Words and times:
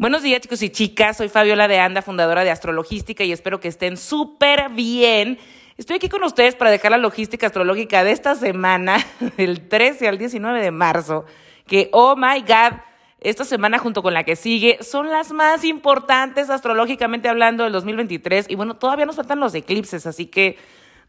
Buenos 0.00 0.22
días 0.22 0.40
chicos 0.40 0.62
y 0.62 0.70
chicas, 0.70 1.16
soy 1.16 1.28
Fabiola 1.28 1.66
de 1.66 1.80
Anda, 1.80 2.02
fundadora 2.02 2.44
de 2.44 2.52
Astrologística 2.52 3.24
y 3.24 3.32
espero 3.32 3.58
que 3.58 3.66
estén 3.66 3.96
súper 3.96 4.68
bien. 4.68 5.40
Estoy 5.76 5.96
aquí 5.96 6.08
con 6.08 6.22
ustedes 6.22 6.54
para 6.54 6.70
dejar 6.70 6.92
la 6.92 6.98
logística 6.98 7.48
astrológica 7.48 8.04
de 8.04 8.12
esta 8.12 8.36
semana, 8.36 9.04
del 9.36 9.66
13 9.66 10.06
al 10.06 10.16
19 10.16 10.62
de 10.62 10.70
marzo, 10.70 11.24
que, 11.66 11.88
oh 11.90 12.14
my 12.14 12.42
God, 12.42 12.78
esta 13.18 13.44
semana 13.44 13.80
junto 13.80 14.00
con 14.00 14.14
la 14.14 14.22
que 14.22 14.36
sigue 14.36 14.78
son 14.82 15.10
las 15.10 15.32
más 15.32 15.64
importantes 15.64 16.48
astrológicamente 16.48 17.28
hablando 17.28 17.64
del 17.64 17.72
2023 17.72 18.46
y 18.48 18.54
bueno, 18.54 18.76
todavía 18.76 19.04
nos 19.04 19.16
faltan 19.16 19.40
los 19.40 19.52
eclipses, 19.56 20.06
así 20.06 20.26
que 20.26 20.58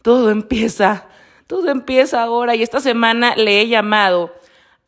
todo 0.02 0.32
empieza, 0.32 1.06
todo 1.46 1.70
empieza 1.70 2.24
ahora 2.24 2.56
y 2.56 2.64
esta 2.64 2.80
semana 2.80 3.36
le 3.36 3.62
he 3.62 3.68
llamado 3.68 4.34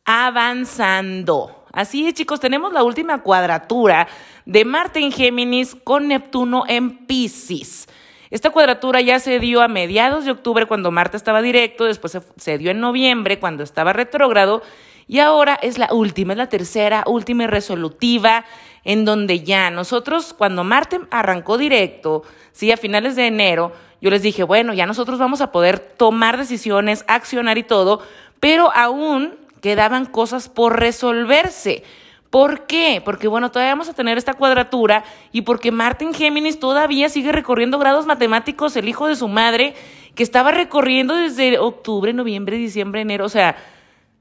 avanzando. 0.04 1.61
Así 1.72 2.06
es, 2.06 2.12
chicos, 2.12 2.38
tenemos 2.38 2.74
la 2.74 2.82
última 2.82 3.22
cuadratura 3.22 4.06
de 4.44 4.66
Marte 4.66 5.00
en 5.00 5.10
Géminis 5.10 5.74
con 5.74 6.08
Neptuno 6.08 6.64
en 6.68 7.06
Pisces. 7.06 7.88
Esta 8.30 8.50
cuadratura 8.50 9.00
ya 9.00 9.18
se 9.18 9.38
dio 9.38 9.62
a 9.62 9.68
mediados 9.68 10.26
de 10.26 10.32
octubre 10.32 10.66
cuando 10.66 10.90
Marte 10.90 11.16
estaba 11.16 11.40
directo, 11.40 11.86
después 11.86 12.18
se, 12.36 12.58
dio 12.58 12.70
en 12.70 12.80
noviembre 12.80 13.38
cuando 13.38 13.62
estaba 13.62 13.94
retrógrado 13.94 14.62
y 15.08 15.20
ahora 15.20 15.58
es 15.62 15.78
la 15.78 15.88
última, 15.92 16.34
es 16.34 16.38
la 16.38 16.48
tercera, 16.50 17.04
última 17.06 17.44
y 17.44 17.46
resolutiva, 17.46 18.44
en 18.84 19.06
donde 19.06 19.42
ya 19.42 19.70
nosotros, 19.70 20.34
cuando 20.34 20.64
Marte 20.64 21.00
arrancó 21.10 21.56
directo, 21.56 22.22
sí, 22.52 22.70
a 22.70 22.76
finales 22.76 23.16
de 23.16 23.28
enero, 23.28 23.72
yo 24.02 24.10
les 24.10 24.20
dije, 24.20 24.42
bueno, 24.42 24.74
ya 24.74 24.84
nosotros 24.84 25.18
vamos 25.18 25.40
a 25.40 25.52
poder 25.52 25.78
tomar 25.78 26.36
decisiones, 26.36 27.04
accionar 27.08 27.56
y 27.56 27.62
todo, 27.62 28.02
pero 28.40 28.72
aún 28.74 29.41
quedaban 29.62 30.04
cosas 30.04 30.50
por 30.50 30.78
resolverse. 30.78 31.84
¿Por 32.28 32.66
qué? 32.66 33.00
Porque 33.02 33.28
bueno, 33.28 33.50
todavía 33.50 33.72
vamos 33.72 33.88
a 33.88 33.94
tener 33.94 34.18
esta 34.18 34.34
cuadratura 34.34 35.04
y 35.32 35.42
porque 35.42 35.70
Martin 35.70 36.12
Géminis 36.12 36.58
todavía 36.58 37.08
sigue 37.08 37.30
recorriendo 37.30 37.78
grados 37.78 38.04
matemáticos, 38.04 38.76
el 38.76 38.88
hijo 38.88 39.06
de 39.06 39.16
su 39.16 39.28
madre, 39.28 39.74
que 40.14 40.22
estaba 40.22 40.50
recorriendo 40.50 41.14
desde 41.14 41.58
octubre, 41.58 42.12
noviembre, 42.12 42.56
diciembre, 42.56 43.02
enero, 43.02 43.24
o 43.24 43.30
sea, 43.30 43.56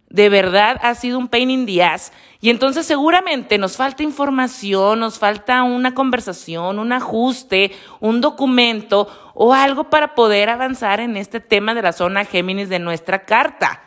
de 0.10 0.30
verdad 0.30 0.78
ha 0.82 0.94
sido 0.94 1.18
un 1.18 1.28
pain 1.28 1.50
in 1.50 1.66
the 1.66 1.84
ass. 1.84 2.12
Y 2.40 2.50
entonces 2.50 2.86
seguramente 2.86 3.58
nos 3.58 3.78
falta 3.78 4.04
información, 4.04 5.00
nos 5.00 5.18
falta 5.18 5.64
una 5.64 5.96
conversación, 5.96 6.80
un 6.80 6.92
ajuste, 6.92 7.72
un 8.00 8.22
documento 8.22 9.08
o 9.34 9.54
algo 9.54 9.86
para 9.86 10.14
poder 10.14 10.50
avanzar 10.50 11.00
en 11.00 11.18
este 11.18 11.40
tema 11.40 11.74
de 11.74 11.82
la 11.82 11.94
zona 11.94 12.26
Géminis 12.26 12.70
de 12.70 12.80
nuestra 12.80 13.24
carta. 13.24 13.82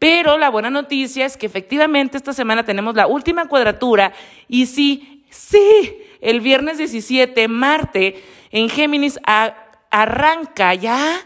Pero 0.00 0.38
la 0.38 0.48
buena 0.48 0.70
noticia 0.70 1.26
es 1.26 1.36
que 1.36 1.44
efectivamente 1.44 2.16
esta 2.16 2.32
semana 2.32 2.64
tenemos 2.64 2.96
la 2.96 3.06
última 3.06 3.46
cuadratura 3.48 4.14
y 4.48 4.64
sí, 4.64 5.26
sí, 5.28 5.94
el 6.22 6.40
viernes 6.40 6.78
17, 6.78 7.46
Marte 7.48 8.24
en 8.50 8.70
Géminis 8.70 9.20
arranca 9.90 10.74
ya 10.74 11.20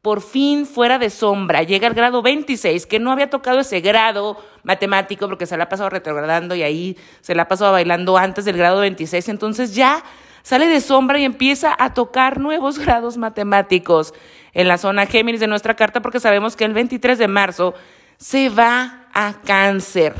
por 0.00 0.22
fin 0.22 0.64
fuera 0.64 0.98
de 0.98 1.10
sombra, 1.10 1.62
llega 1.62 1.88
al 1.88 1.92
grado 1.92 2.22
26, 2.22 2.86
que 2.86 2.98
no 2.98 3.12
había 3.12 3.28
tocado 3.28 3.60
ese 3.60 3.80
grado 3.82 4.42
matemático 4.62 5.28
porque 5.28 5.44
se 5.44 5.58
la 5.58 5.64
ha 5.64 5.68
pasado 5.68 5.90
retrogradando 5.90 6.54
y 6.54 6.62
ahí 6.62 6.96
se 7.20 7.34
la 7.34 7.42
ha 7.42 7.48
pasado 7.48 7.72
bailando 7.72 8.16
antes 8.16 8.46
del 8.46 8.56
grado 8.56 8.80
26, 8.80 9.28
entonces 9.28 9.74
ya 9.74 10.02
sale 10.42 10.68
de 10.68 10.80
sombra 10.80 11.18
y 11.18 11.24
empieza 11.24 11.76
a 11.78 11.92
tocar 11.92 12.40
nuevos 12.40 12.78
grados 12.78 13.18
matemáticos 13.18 14.14
en 14.54 14.68
la 14.68 14.78
zona 14.78 15.04
Géminis 15.04 15.40
de 15.40 15.48
nuestra 15.48 15.74
carta 15.74 16.00
porque 16.00 16.18
sabemos 16.18 16.56
que 16.56 16.64
el 16.64 16.72
23 16.72 17.18
de 17.18 17.28
marzo 17.28 17.74
se 18.16 18.48
va 18.48 19.08
a 19.12 19.34
cáncer. 19.44 20.14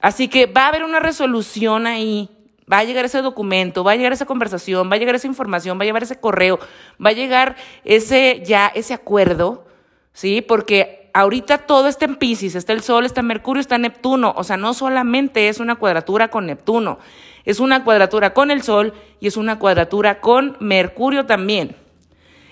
Así 0.00 0.28
que 0.28 0.46
va 0.46 0.64
a 0.64 0.68
haber 0.68 0.84
una 0.84 1.00
resolución 1.00 1.86
ahí, 1.86 2.28
va 2.70 2.78
a 2.78 2.84
llegar 2.84 3.04
ese 3.04 3.22
documento, 3.22 3.84
va 3.84 3.92
a 3.92 3.96
llegar 3.96 4.12
esa 4.12 4.26
conversación, 4.26 4.90
va 4.90 4.96
a 4.96 4.98
llegar 4.98 5.14
esa 5.14 5.26
información, 5.26 5.78
va 5.78 5.82
a 5.82 5.86
llegar 5.86 6.02
ese 6.02 6.18
correo, 6.18 6.58
va 7.04 7.10
a 7.10 7.14
llegar 7.14 7.56
ese 7.84 8.42
ya 8.44 8.66
ese 8.66 8.94
acuerdo, 8.94 9.66
¿sí? 10.12 10.40
Porque 10.40 11.10
ahorita 11.14 11.58
todo 11.58 11.88
está 11.88 12.06
en 12.06 12.16
Pisces, 12.16 12.54
está 12.54 12.72
el 12.72 12.82
Sol, 12.82 13.06
está 13.06 13.22
Mercurio, 13.22 13.60
está 13.60 13.78
Neptuno, 13.78 14.34
o 14.36 14.44
sea, 14.44 14.56
no 14.56 14.74
solamente 14.74 15.48
es 15.48 15.60
una 15.60 15.76
cuadratura 15.76 16.28
con 16.28 16.46
Neptuno, 16.46 16.98
es 17.44 17.60
una 17.60 17.84
cuadratura 17.84 18.34
con 18.34 18.50
el 18.50 18.62
Sol 18.62 18.94
y 19.20 19.26
es 19.26 19.36
una 19.36 19.58
cuadratura 19.58 20.20
con 20.20 20.56
Mercurio 20.60 21.26
también. 21.26 21.76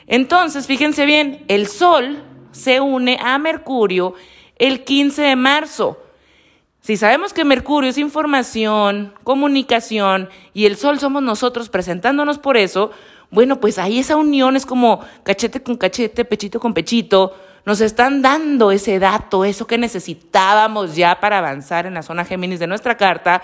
Entonces, 0.06 0.66
fíjense 0.66 1.06
bien, 1.06 1.44
el 1.48 1.68
Sol 1.68 2.22
se 2.52 2.80
une 2.80 3.18
a 3.22 3.38
Mercurio 3.38 4.14
el 4.60 4.84
15 4.84 5.22
de 5.22 5.36
marzo. 5.36 5.98
Si 6.82 6.96
sabemos 6.96 7.32
que 7.32 7.44
Mercurio 7.44 7.90
es 7.90 7.98
información, 7.98 9.14
comunicación 9.24 10.28
y 10.54 10.66
el 10.66 10.76
Sol 10.76 11.00
somos 11.00 11.22
nosotros 11.22 11.68
presentándonos 11.68 12.38
por 12.38 12.56
eso, 12.56 12.90
bueno, 13.30 13.58
pues 13.58 13.78
ahí 13.78 13.98
esa 13.98 14.16
unión 14.16 14.56
es 14.56 14.66
como 14.66 15.00
cachete 15.22 15.62
con 15.62 15.76
cachete, 15.76 16.24
pechito 16.24 16.60
con 16.60 16.74
pechito. 16.74 17.36
Nos 17.64 17.80
están 17.80 18.22
dando 18.22 18.70
ese 18.70 18.98
dato, 18.98 19.44
eso 19.44 19.66
que 19.66 19.78
necesitábamos 19.78 20.94
ya 20.94 21.20
para 21.20 21.38
avanzar 21.38 21.86
en 21.86 21.94
la 21.94 22.02
zona 22.02 22.24
Géminis 22.24 22.58
de 22.58 22.66
nuestra 22.66 22.96
carta 22.96 23.42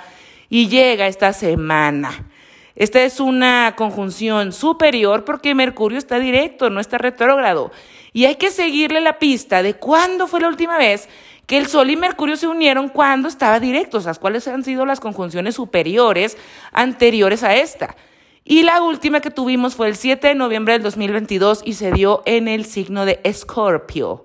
y 0.48 0.68
llega 0.68 1.06
esta 1.06 1.32
semana. 1.32 2.26
Esta 2.74 3.02
es 3.02 3.20
una 3.20 3.74
conjunción 3.76 4.52
superior 4.52 5.24
porque 5.24 5.54
Mercurio 5.54 5.98
está 5.98 6.18
directo, 6.18 6.68
no 6.68 6.80
está 6.80 6.98
retrógrado. 6.98 7.70
Y 8.16 8.24
hay 8.24 8.36
que 8.36 8.50
seguirle 8.50 9.02
la 9.02 9.18
pista 9.18 9.62
de 9.62 9.74
cuándo 9.74 10.26
fue 10.26 10.40
la 10.40 10.48
última 10.48 10.78
vez 10.78 11.06
que 11.44 11.58
el 11.58 11.66
Sol 11.66 11.90
y 11.90 11.96
Mercurio 11.96 12.38
se 12.38 12.46
unieron 12.46 12.88
cuando 12.88 13.28
estaba 13.28 13.60
directo, 13.60 13.98
o 13.98 14.00
sea, 14.00 14.14
cuáles 14.14 14.48
han 14.48 14.64
sido 14.64 14.86
las 14.86 15.00
conjunciones 15.00 15.56
superiores 15.56 16.38
anteriores 16.72 17.42
a 17.42 17.56
esta. 17.56 17.94
Y 18.42 18.62
la 18.62 18.80
última 18.80 19.20
que 19.20 19.30
tuvimos 19.30 19.74
fue 19.74 19.88
el 19.88 19.96
7 19.96 20.28
de 20.28 20.34
noviembre 20.34 20.72
del 20.72 20.82
2022 20.82 21.60
y 21.66 21.74
se 21.74 21.92
dio 21.92 22.22
en 22.24 22.48
el 22.48 22.64
signo 22.64 23.04
de 23.04 23.20
Escorpio. 23.22 24.24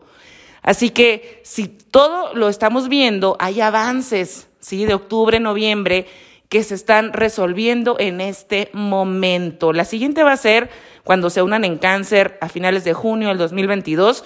Así 0.61 0.91
que 0.91 1.41
si 1.43 1.67
todo 1.67 2.33
lo 2.33 2.47
estamos 2.47 2.87
viendo, 2.87 3.35
hay 3.39 3.59
avances, 3.59 4.47
¿sí? 4.61 4.85
De 4.85 4.93
octubre, 4.93 5.41
noviembre 5.41 6.07
que 6.51 6.65
se 6.65 6.75
están 6.75 7.13
resolviendo 7.13 7.95
en 7.97 8.19
este 8.19 8.69
momento. 8.73 9.71
La 9.71 9.85
siguiente 9.85 10.21
va 10.21 10.33
a 10.33 10.37
ser 10.37 10.69
cuando 11.05 11.29
se 11.29 11.41
unan 11.41 11.63
en 11.63 11.77
cáncer 11.77 12.37
a 12.41 12.49
finales 12.49 12.83
de 12.83 12.91
junio 12.91 13.29
del 13.29 13.37
2022. 13.37 14.25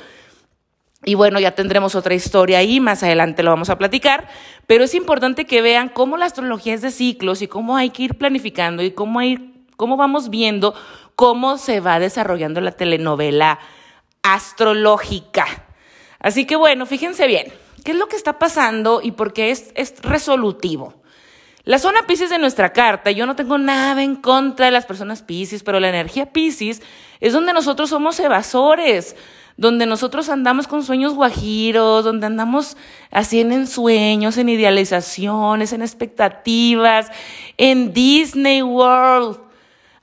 Y 1.04 1.14
bueno, 1.14 1.40
ya 1.40 1.52
tendremos 1.52 1.94
otra 1.94 2.16
historia 2.16 2.58
ahí, 2.58 2.80
más 2.80 3.04
adelante 3.04 3.44
lo 3.44 3.52
vamos 3.52 3.70
a 3.70 3.78
platicar, 3.78 4.28
pero 4.66 4.84
es 4.84 4.96
importante 4.96 5.46
que 5.46 5.62
vean 5.62 5.88
cómo 5.88 6.18
la 6.18 6.26
astrología 6.26 6.74
es 6.74 6.82
de 6.82 6.90
ciclos 6.90 7.44
y 7.44 7.48
cómo 7.48 7.78
hay 7.78 7.92
que 7.92 8.02
ir 8.02 8.16
planificando 8.16 8.82
y 8.82 8.90
cómo, 8.90 9.22
ir, 9.22 9.68
cómo 9.78 9.96
vamos 9.96 10.32
viendo 10.32 10.74
cómo 11.16 11.60
se 11.60 11.80
va 11.80 12.00
desarrollando 12.00 12.60
la 12.60 12.72
telenovela 12.72 13.60
astrológica. 14.24 15.46
Así 16.18 16.46
que 16.46 16.56
bueno, 16.56 16.88
fíjense 16.88 17.28
bien, 17.28 17.54
¿qué 17.84 17.92
es 17.92 17.98
lo 17.98 18.08
que 18.08 18.16
está 18.16 18.40
pasando 18.40 19.02
y 19.04 19.12
por 19.12 19.32
qué 19.32 19.52
es, 19.52 19.72
es 19.76 20.02
resolutivo? 20.02 21.05
La 21.66 21.80
zona 21.80 22.06
Pisces 22.06 22.30
de 22.30 22.38
nuestra 22.38 22.74
carta, 22.74 23.10
yo 23.10 23.26
no 23.26 23.36
tengo 23.36 23.58
nada 23.58 24.04
en 24.04 24.16
contra 24.16 24.68
de 24.68 24.72
las 24.72 24.86
personas 24.86 25.24
Pisces, 25.24 25.64
pero 25.64 25.80
la 25.80 25.90
energía 25.90 26.28
Pisces 26.28 26.84
es 27.20 27.34
donde 27.34 27.54
nosotros 27.54 27.90
somos 27.90 28.20
evasores, 28.20 29.16
donde 29.58 29.88
nosotros 29.88 30.30
andamos 30.30 30.68
con 30.68 30.84
sueños 30.84 31.16
guajiros, 31.16 32.04
donde 32.04 32.28
andamos 32.28 32.78
así 33.10 33.42
en 33.42 33.66
sueños, 33.66 34.38
en 34.38 34.50
idealizaciones, 34.50 35.74
en 35.74 35.82
expectativas, 35.82 37.12
en 37.58 37.94
Disney 37.94 38.62
World. 38.62 39.40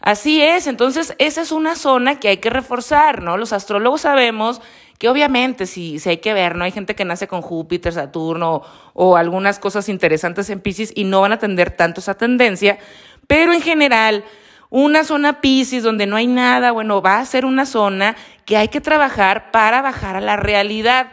Así 0.01 0.43
es, 0.43 0.67
entonces 0.67 1.15
esa 1.19 1.43
es 1.43 1.53
una 1.53 1.77
zona 1.77 2.19
que 2.19 2.27
hay 2.27 2.39
que 2.39 2.51
reforzar, 2.51 3.23
¿no? 3.23 3.37
Los 3.37 3.53
astrólogos 3.53 4.01
sabemos 4.01 4.61
que 5.03 5.09
obviamente 5.09 5.67
si, 5.67 5.99
hay 6.07 6.19
que 6.19 6.33
ver, 6.33 6.55
¿no? 6.55 6.63
Hay 6.63 6.71
gente 6.71 6.95
que 6.95 7.05
nace 7.05 7.27
con 7.27 7.43
Júpiter, 7.43 7.93
Saturno 7.93 8.63
o 8.93 9.17
algunas 9.17 9.59
cosas 9.59 9.89
interesantes 9.89 10.49
en 10.49 10.61
Pisces 10.61 10.93
y 10.95 11.03
no 11.03 11.23
van 11.23 11.33
a 11.33 11.35
atender 11.35 11.73
tanto 11.73 11.99
esa 11.99 12.15
tendencia, 12.15 12.79
pero 13.27 13.53
en 13.53 13.63
general 13.63 14.23
una 14.71 15.03
zona 15.03 15.41
Pisces 15.41 15.83
donde 15.83 16.07
no 16.07 16.15
hay 16.15 16.29
nada, 16.29 16.71
bueno, 16.71 17.03
va 17.03 17.19
a 17.19 17.27
ser 17.27 17.45
una 17.45 17.67
zona 17.67 18.15
que 18.45 18.57
hay 18.57 18.69
que 18.69 18.81
trabajar 18.81 19.51
para 19.51 19.83
bajar 19.83 20.15
a 20.15 20.21
la 20.21 20.37
realidad. 20.37 21.09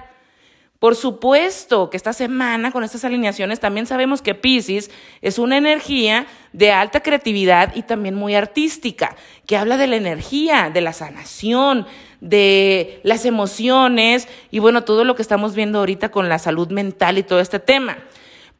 Por 0.78 0.96
supuesto 0.96 1.90
que 1.90 1.98
esta 1.98 2.14
semana 2.14 2.72
con 2.72 2.84
estas 2.84 3.04
alineaciones 3.04 3.60
también 3.60 3.88
sabemos 3.88 4.22
que 4.22 4.36
Pisces 4.36 4.92
es 5.24 5.40
una 5.40 5.58
energía 5.58 6.28
de 6.54 6.72
alta 6.72 7.02
creatividad 7.02 7.76
y 7.76 7.82
también 7.82 8.14
muy 8.14 8.36
artística, 8.36 9.16
que 9.48 9.58
habla 9.58 9.78
de 9.78 9.88
la 9.88 9.96
energía, 9.96 10.70
de 10.72 10.82
la 10.82 10.94
sanación, 10.94 11.88
de 12.22 13.00
las 13.04 13.26
emociones 13.26 14.28
y 14.52 14.60
bueno, 14.60 14.84
todo 14.84 15.04
lo 15.04 15.16
que 15.16 15.22
estamos 15.22 15.56
viendo 15.56 15.80
ahorita 15.80 16.10
con 16.10 16.30
la 16.30 16.40
salud 16.40 16.70
mental 16.70 17.18
y 17.18 17.24
todo 17.24 17.40
este 17.40 17.60
tema. 17.60 17.98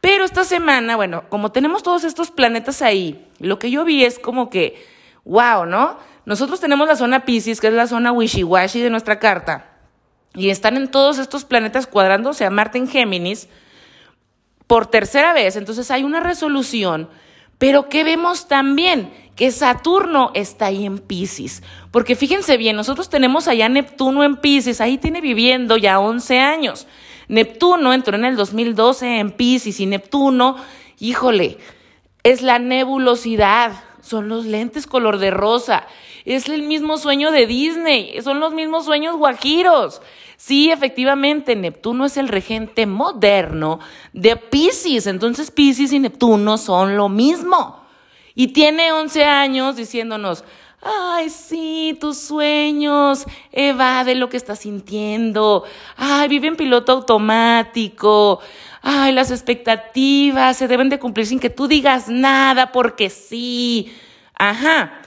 Pero 0.02 0.24
esta 0.24 0.44
semana, 0.44 0.96
bueno, 0.96 1.24
como 1.30 1.52
tenemos 1.52 1.84
todos 1.84 2.04
estos 2.04 2.32
planetas 2.32 2.82
ahí, 2.82 3.28
lo 3.40 3.60
que 3.60 3.70
yo 3.70 3.84
vi 3.84 4.06
es 4.06 4.18
como 4.18 4.50
que, 4.50 4.86
wow, 5.26 5.66
¿no? 5.66 5.98
Nosotros 6.26 6.60
tenemos 6.60 6.88
la 6.88 6.96
zona 6.96 7.26
Pisces, 7.26 7.60
que 7.60 7.68
es 7.68 7.74
la 7.74 7.88
zona 7.88 8.14
wishy-washy 8.14 8.82
de 8.82 8.90
nuestra 8.90 9.20
carta 9.20 9.66
y 10.34 10.50
están 10.50 10.78
en 10.78 10.90
todos 10.90 11.18
estos 11.18 11.44
planetas 11.44 11.88
cuadrándose 11.88 12.46
a 12.46 12.50
Marte 12.50 12.78
en 12.78 12.88
Géminis 12.88 13.50
por 14.68 14.86
tercera 14.88 15.34
vez. 15.34 15.56
Entonces 15.56 15.90
hay 15.92 16.04
una 16.04 16.20
resolución 16.20 17.10
Pero 17.60 17.90
¿qué 17.90 18.04
vemos 18.04 18.48
también? 18.48 19.12
Que 19.40 19.52
Saturno 19.52 20.32
está 20.34 20.66
ahí 20.66 20.86
en 20.86 20.98
Pisces. 20.98 21.64
Porque 21.92 22.18
fíjense 22.18 22.58
bien, 22.58 22.76
nosotros 22.76 23.10
tenemos 23.10 23.48
allá 23.48 23.70
Neptuno 23.70 24.26
en 24.26 24.36
Pisces, 24.36 24.82
ahí 24.82 24.98
tiene 24.98 25.22
viviendo 25.22 25.78
ya 25.78 26.02
11 26.02 26.40
años. 26.40 26.88
Neptuno 27.30 27.94
entró 27.94 28.18
en 28.18 28.26
el 28.26 28.36
2012 28.36 29.20
en 29.20 29.32
Pisces 29.32 29.80
y 29.80 29.86
Neptuno, 29.86 30.58
híjole, 31.00 31.58
es 32.24 32.42
la 32.42 32.60
nebulosidad, 32.60 33.82
son 34.02 34.28
los 34.28 34.46
lentes 34.46 34.86
color 34.86 35.20
de 35.20 35.32
rosa, 35.32 35.88
es 36.26 36.50
el 36.50 36.64
mismo 36.64 36.98
sueño 36.98 37.32
de 37.32 37.46
Disney, 37.46 38.22
son 38.22 38.42
los 38.42 38.54
mismos 38.54 38.84
sueños 38.84 39.16
guajiros. 39.16 40.02
Sí, 40.36 40.70
efectivamente, 40.70 41.56
Neptuno 41.56 42.06
es 42.06 42.18
el 42.18 42.28
regente 42.28 42.86
moderno 42.88 43.80
de 44.12 44.36
Pisces, 44.36 45.08
entonces 45.08 45.50
Pisces 45.50 45.94
y 45.94 46.00
Neptuno 46.00 46.58
son 46.58 46.98
lo 46.98 47.08
mismo. 47.08 47.79
Y 48.40 48.48
tiene 48.54 48.94
11 48.94 49.26
años 49.26 49.76
diciéndonos, 49.76 50.46
Ay, 50.82 51.30
sí, 51.30 51.98
tus 52.00 52.18
sueños, 52.18 53.26
evade 53.52 54.16
lo 54.16 54.30
que 54.30 54.38
estás 54.38 54.60
sintiendo. 54.60 55.66
Ay, 55.98 56.30
vive 56.30 56.48
en 56.48 56.56
piloto 56.56 56.94
automático. 56.94 58.40
Ay, 58.82 59.12
las 59.12 59.30
expectativas 59.32 60.56
se 60.56 60.70
deben 60.70 60.88
de 60.88 61.00
cumplir 61.00 61.26
sin 61.26 61.42
que 61.42 61.50
tú 61.50 61.68
digas 61.68 62.08
nada 62.08 62.72
porque 62.72 63.10
sí. 63.10 63.94
Ajá. 64.36 65.02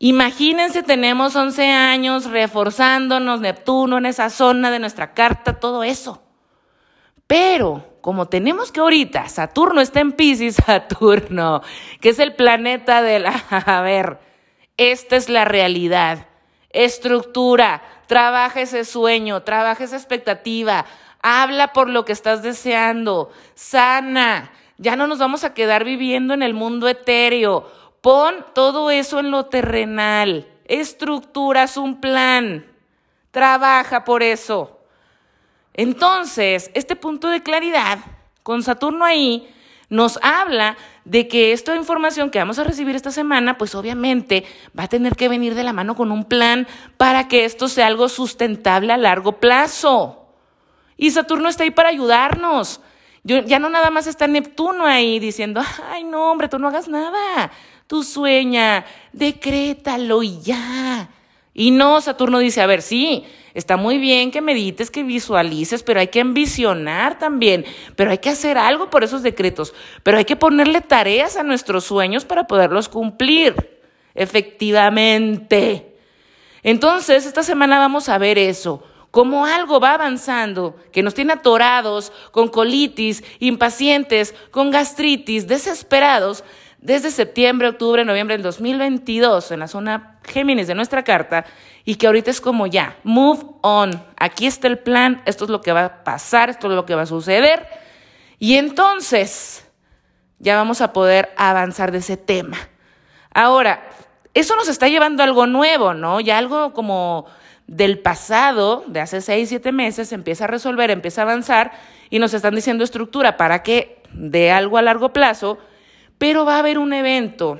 Imagínense, 0.00 0.82
tenemos 0.82 1.36
11 1.36 1.68
años 1.68 2.24
reforzándonos 2.24 3.40
Neptuno 3.40 3.98
en 3.98 4.06
esa 4.06 4.28
zona 4.28 4.72
de 4.72 4.80
nuestra 4.80 5.14
carta, 5.14 5.60
todo 5.60 5.84
eso. 5.84 6.20
Pero 7.28 7.89
como 8.00 8.26
tenemos 8.26 8.72
que 8.72 8.80
ahorita, 8.80 9.28
Saturno 9.28 9.80
está 9.80 10.00
en 10.00 10.12
Pisces, 10.12 10.56
Saturno, 10.66 11.62
que 12.00 12.10
es 12.10 12.18
el 12.18 12.34
planeta 12.34 13.02
de 13.02 13.20
la... 13.20 13.30
A 13.50 13.80
ver, 13.82 14.18
esta 14.76 15.16
es 15.16 15.28
la 15.28 15.44
realidad. 15.44 16.26
Estructura, 16.70 17.82
trabaja 18.06 18.60
ese 18.60 18.84
sueño, 18.84 19.42
trabaja 19.42 19.84
esa 19.84 19.96
expectativa, 19.96 20.86
habla 21.22 21.72
por 21.72 21.88
lo 21.88 22.04
que 22.04 22.12
estás 22.12 22.42
deseando, 22.42 23.30
sana. 23.54 24.52
Ya 24.78 24.96
no 24.96 25.06
nos 25.06 25.18
vamos 25.18 25.44
a 25.44 25.52
quedar 25.52 25.84
viviendo 25.84 26.32
en 26.32 26.42
el 26.42 26.54
mundo 26.54 26.88
etéreo 26.88 27.66
Pon 28.00 28.46
todo 28.54 28.90
eso 28.90 29.20
en 29.20 29.30
lo 29.30 29.46
terrenal. 29.46 30.48
Estructuras 30.64 31.76
un 31.76 32.00
plan. 32.00 32.66
Trabaja 33.30 34.04
por 34.04 34.22
eso. 34.22 34.79
Entonces, 35.74 36.70
este 36.74 36.96
punto 36.96 37.28
de 37.28 37.42
claridad, 37.42 37.98
con 38.42 38.62
Saturno 38.62 39.04
ahí, 39.04 39.48
nos 39.88 40.18
habla 40.22 40.76
de 41.04 41.26
que 41.26 41.52
esta 41.52 41.74
información 41.74 42.30
que 42.30 42.38
vamos 42.38 42.58
a 42.58 42.64
recibir 42.64 42.94
esta 42.94 43.10
semana, 43.10 43.58
pues 43.58 43.74
obviamente 43.74 44.44
va 44.78 44.84
a 44.84 44.88
tener 44.88 45.16
que 45.16 45.28
venir 45.28 45.54
de 45.54 45.64
la 45.64 45.72
mano 45.72 45.96
con 45.96 46.12
un 46.12 46.24
plan 46.24 46.66
para 46.96 47.26
que 47.26 47.44
esto 47.44 47.68
sea 47.68 47.88
algo 47.88 48.08
sustentable 48.08 48.92
a 48.92 48.96
largo 48.96 49.40
plazo. 49.40 50.28
Y 50.96 51.10
Saturno 51.10 51.48
está 51.48 51.64
ahí 51.64 51.72
para 51.72 51.88
ayudarnos. 51.88 52.80
ya 53.24 53.58
no 53.58 53.68
nada 53.68 53.90
más 53.90 54.06
está 54.06 54.26
Neptuno 54.28 54.86
ahí 54.86 55.18
diciendo, 55.18 55.60
ay 55.90 56.04
no, 56.04 56.30
hombre, 56.30 56.48
tú 56.48 56.58
no 56.58 56.68
hagas 56.68 56.88
nada. 56.88 57.50
Tú 57.88 58.04
sueña, 58.04 58.84
decrétalo 59.12 60.22
y 60.22 60.40
ya. 60.40 61.08
Y 61.52 61.72
no, 61.72 62.00
Saturno 62.00 62.38
dice, 62.38 62.60
a 62.60 62.66
ver, 62.66 62.80
sí, 62.80 63.24
está 63.54 63.76
muy 63.76 63.98
bien 63.98 64.30
que 64.30 64.40
medites, 64.40 64.90
que 64.90 65.02
visualices, 65.02 65.82
pero 65.82 66.00
hay 66.00 66.08
que 66.08 66.20
ambicionar 66.20 67.18
también, 67.18 67.64
pero 67.96 68.12
hay 68.12 68.18
que 68.18 68.30
hacer 68.30 68.56
algo 68.56 68.88
por 68.88 69.02
esos 69.02 69.22
decretos, 69.22 69.74
pero 70.02 70.18
hay 70.18 70.24
que 70.24 70.36
ponerle 70.36 70.80
tareas 70.80 71.36
a 71.36 71.42
nuestros 71.42 71.84
sueños 71.84 72.24
para 72.24 72.46
poderlos 72.46 72.88
cumplir, 72.88 73.80
efectivamente. 74.14 75.96
Entonces, 76.62 77.26
esta 77.26 77.42
semana 77.42 77.78
vamos 77.78 78.08
a 78.08 78.18
ver 78.18 78.38
eso, 78.38 78.84
cómo 79.10 79.44
algo 79.44 79.80
va 79.80 79.94
avanzando, 79.94 80.76
que 80.92 81.02
nos 81.02 81.14
tiene 81.14 81.32
atorados, 81.32 82.12
con 82.30 82.48
colitis, 82.48 83.24
impacientes, 83.40 84.34
con 84.52 84.70
gastritis, 84.70 85.48
desesperados, 85.48 86.44
desde 86.80 87.10
septiembre, 87.10 87.68
octubre, 87.68 88.04
noviembre 88.04 88.34
del 88.34 88.42
2022 88.42 89.52
en 89.52 89.60
la 89.60 89.68
zona 89.68 90.18
Géminis 90.24 90.66
de 90.66 90.74
nuestra 90.74 91.04
carta 91.04 91.44
y 91.84 91.96
que 91.96 92.06
ahorita 92.06 92.30
es 92.30 92.40
como 92.40 92.66
ya, 92.66 92.96
move 93.04 93.40
on, 93.60 94.02
aquí 94.16 94.46
está 94.46 94.66
el 94.66 94.78
plan, 94.78 95.22
esto 95.26 95.44
es 95.44 95.50
lo 95.50 95.60
que 95.60 95.72
va 95.72 95.84
a 95.84 96.04
pasar, 96.04 96.48
esto 96.48 96.68
es 96.68 96.74
lo 96.74 96.86
que 96.86 96.94
va 96.94 97.02
a 97.02 97.06
suceder 97.06 97.66
y 98.38 98.56
entonces 98.56 99.66
ya 100.38 100.56
vamos 100.56 100.80
a 100.80 100.94
poder 100.94 101.30
avanzar 101.36 101.92
de 101.92 101.98
ese 101.98 102.16
tema. 102.16 102.56
Ahora, 103.34 103.82
eso 104.32 104.56
nos 104.56 104.68
está 104.68 104.88
llevando 104.88 105.22
a 105.22 105.26
algo 105.26 105.46
nuevo, 105.46 105.92
¿no? 105.92 106.20
Ya 106.20 106.38
algo 106.38 106.72
como 106.72 107.26
del 107.66 107.98
pasado, 107.98 108.84
de 108.86 109.00
hace 109.00 109.20
seis, 109.20 109.50
siete 109.50 109.70
meses, 109.70 110.12
empieza 110.12 110.44
a 110.44 110.48
resolver, 110.48 110.90
empieza 110.90 111.20
a 111.20 111.24
avanzar 111.24 111.72
y 112.08 112.18
nos 112.18 112.32
están 112.32 112.54
diciendo 112.54 112.84
estructura 112.84 113.36
para 113.36 113.62
que 113.62 114.02
de 114.12 114.50
algo 114.50 114.78
a 114.78 114.82
largo 114.82 115.12
plazo 115.12 115.58
pero 116.20 116.44
va 116.44 116.56
a 116.56 116.58
haber 116.58 116.78
un 116.78 116.92
evento 116.92 117.58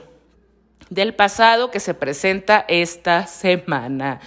del 0.91 1.15
pasado 1.15 1.71
que 1.71 1.81
se 1.81 1.95
presenta 1.95 2.67
esta 2.69 3.27
semana. 3.27 4.21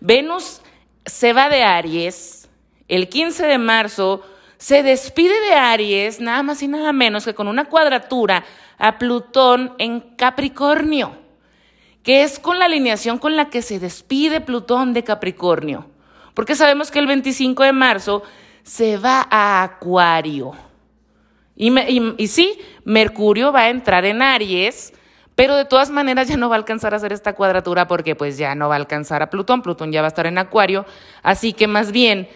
Venus 0.00 0.62
se 1.04 1.34
va 1.34 1.50
de 1.50 1.64
Aries 1.64 2.48
el 2.88 3.10
15 3.10 3.46
de 3.46 3.58
marzo, 3.58 4.22
se 4.56 4.82
despide 4.82 5.38
de 5.38 5.52
Aries 5.52 6.18
nada 6.18 6.42
más 6.42 6.62
y 6.62 6.68
nada 6.68 6.94
menos 6.94 7.26
que 7.26 7.34
con 7.34 7.46
una 7.46 7.66
cuadratura 7.66 8.46
a 8.78 8.96
Plutón 8.98 9.74
en 9.76 10.00
Capricornio, 10.00 11.18
que 12.02 12.22
es 12.22 12.38
con 12.38 12.58
la 12.58 12.64
alineación 12.64 13.18
con 13.18 13.36
la 13.36 13.50
que 13.50 13.60
se 13.60 13.80
despide 13.80 14.40
Plutón 14.40 14.94
de 14.94 15.04
Capricornio, 15.04 15.90
porque 16.32 16.54
sabemos 16.54 16.90
que 16.90 17.00
el 17.00 17.06
25 17.06 17.62
de 17.62 17.72
marzo 17.72 18.22
se 18.62 18.96
va 18.96 19.28
a 19.30 19.62
Acuario. 19.62 20.54
Y, 21.56 22.26
sí, 22.26 22.58
Mercurio 22.84 23.52
va 23.52 23.62
a 23.62 23.70
entrar 23.70 24.04
en 24.04 24.22
Aries, 24.22 24.92
pero 25.34 25.56
de 25.56 25.64
todas 25.64 25.90
maneras 25.90 26.28
ya 26.28 26.36
no 26.36 26.48
va 26.48 26.56
a 26.56 26.58
alcanzar 26.58 26.94
a 26.94 26.96
hacer 26.96 27.12
esta 27.12 27.34
cuadratura 27.34 27.86
porque 27.86 28.16
pues 28.16 28.36
ya 28.38 28.54
no 28.54 28.68
va 28.68 28.74
a 28.74 28.78
alcanzar 28.78 29.22
a 29.22 29.30
Plutón, 29.30 29.62
Plutón 29.62 29.92
ya 29.92 30.00
va 30.00 30.06
a 30.06 30.08
estar 30.08 30.26
en 30.26 30.38
Acuario, 30.38 30.84
así 31.22 31.52
que 31.52 31.68
más 31.68 31.92
bien, 31.92 32.28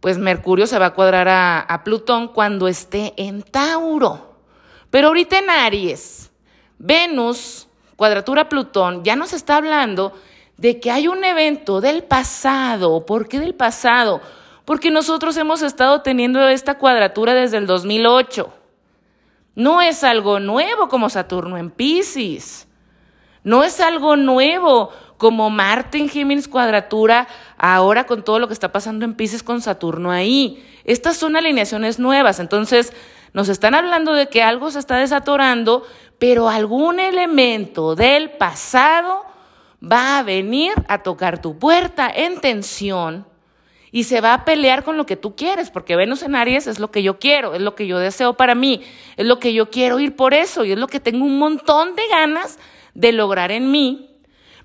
pues 0.00 0.18
Mercurio 0.18 0.66
se 0.66 0.78
va 0.78 0.86
a 0.86 0.94
cuadrar 0.94 1.28
a, 1.28 1.60
a 1.60 1.84
Plutón 1.84 2.28
cuando 2.28 2.66
esté 2.66 3.14
en 3.16 3.42
Tauro. 3.42 4.30
Pero 4.90 5.08
ahorita 5.08 5.38
en 5.38 5.50
Aries, 5.50 6.32
Venus, 6.78 7.68
cuadratura 7.96 8.48
Plutón, 8.48 9.04
ya 9.04 9.14
nos 9.14 9.32
está 9.32 9.56
hablando 9.56 10.12
de 10.56 10.80
que 10.80 10.90
hay 10.90 11.06
un 11.08 11.24
evento 11.24 11.80
del 11.80 12.02
pasado. 12.02 13.06
¿Por 13.06 13.28
qué 13.28 13.38
del 13.38 13.54
pasado? 13.54 14.20
Porque 14.64 14.90
nosotros 14.90 15.36
hemos 15.36 15.62
estado 15.62 16.02
teniendo 16.02 16.46
esta 16.48 16.78
cuadratura 16.78 17.34
desde 17.34 17.56
el 17.56 17.66
2008. 17.66 18.52
No 19.54 19.82
es 19.82 20.04
algo 20.04 20.40
nuevo 20.40 20.88
como 20.88 21.10
Saturno 21.10 21.58
en 21.58 21.70
Pisces. 21.70 22.68
No 23.42 23.64
es 23.64 23.80
algo 23.80 24.16
nuevo 24.16 24.90
como 25.16 25.50
Marte 25.50 25.98
en 25.98 26.08
Géminis 26.08 26.48
cuadratura 26.48 27.28
ahora 27.58 28.04
con 28.04 28.24
todo 28.24 28.38
lo 28.38 28.46
que 28.46 28.54
está 28.54 28.72
pasando 28.72 29.04
en 29.04 29.14
Pisces 29.14 29.42
con 29.42 29.60
Saturno 29.60 30.10
ahí. 30.10 30.66
Estas 30.84 31.16
son 31.16 31.36
alineaciones 31.36 31.98
nuevas, 31.98 32.40
entonces 32.40 32.92
nos 33.32 33.48
están 33.48 33.74
hablando 33.74 34.12
de 34.12 34.28
que 34.28 34.42
algo 34.42 34.70
se 34.70 34.78
está 34.78 34.96
desatorando, 34.96 35.84
pero 36.18 36.48
algún 36.48 37.00
elemento 37.00 37.94
del 37.94 38.30
pasado 38.30 39.24
va 39.80 40.18
a 40.18 40.22
venir 40.22 40.72
a 40.88 41.02
tocar 41.02 41.40
tu 41.40 41.58
puerta 41.58 42.10
en 42.14 42.40
tensión 42.40 43.26
y 43.92 44.04
se 44.04 44.20
va 44.20 44.34
a 44.34 44.44
pelear 44.44 44.84
con 44.84 44.96
lo 44.96 45.06
que 45.06 45.16
tú 45.16 45.34
quieres, 45.34 45.70
porque 45.70 45.96
Venus 45.96 46.22
en 46.22 46.34
Aries 46.34 46.66
es 46.66 46.78
lo 46.78 46.90
que 46.90 47.02
yo 47.02 47.18
quiero, 47.18 47.54
es 47.54 47.60
lo 47.60 47.74
que 47.74 47.86
yo 47.86 47.98
deseo 47.98 48.34
para 48.34 48.54
mí, 48.54 48.82
es 49.16 49.26
lo 49.26 49.38
que 49.38 49.52
yo 49.52 49.70
quiero 49.70 49.98
ir 49.98 50.16
por 50.16 50.34
eso 50.34 50.64
y 50.64 50.72
es 50.72 50.78
lo 50.78 50.86
que 50.86 51.00
tengo 51.00 51.24
un 51.24 51.38
montón 51.38 51.96
de 51.96 52.06
ganas 52.08 52.58
de 52.94 53.12
lograr 53.12 53.50
en 53.50 53.70
mí. 53.70 54.10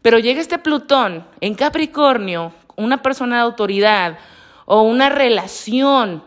Pero 0.01 0.19
llega 0.19 0.41
este 0.41 0.59
Plutón 0.59 1.25
en 1.41 1.55
Capricornio, 1.55 2.53
una 2.75 3.01
persona 3.01 3.37
de 3.37 3.41
autoridad 3.41 4.19
o 4.65 4.81
una 4.81 5.09
relación 5.09 6.23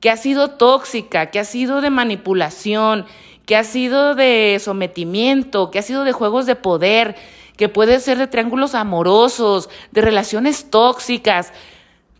que 0.00 0.10
ha 0.10 0.16
sido 0.16 0.50
tóxica, 0.50 1.30
que 1.30 1.40
ha 1.40 1.44
sido 1.44 1.80
de 1.80 1.90
manipulación, 1.90 3.06
que 3.44 3.56
ha 3.56 3.64
sido 3.64 4.14
de 4.14 4.58
sometimiento, 4.60 5.70
que 5.70 5.78
ha 5.78 5.82
sido 5.82 6.04
de 6.04 6.12
juegos 6.12 6.46
de 6.46 6.56
poder, 6.56 7.16
que 7.56 7.68
puede 7.68 7.98
ser 8.00 8.18
de 8.18 8.26
triángulos 8.26 8.74
amorosos, 8.74 9.70
de 9.90 10.02
relaciones 10.02 10.70
tóxicas, 10.70 11.52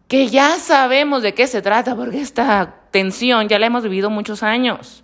que 0.09 0.29
ya 0.29 0.57
sabemos 0.57 1.23
de 1.23 1.35
qué 1.35 1.47
se 1.47 1.63
trata, 1.63 1.97
porque 1.97 2.21
esta 2.21 2.83
tensión 2.91 3.49
ya 3.49 3.59
la 3.59 3.67
hemos 3.67 3.83
vivido 3.83 4.11
muchos 4.11 4.43
años. 4.43 5.03